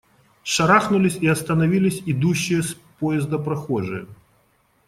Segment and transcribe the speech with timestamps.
[0.43, 4.07] Шарахнулись и остановились идущие с поезда прохожие.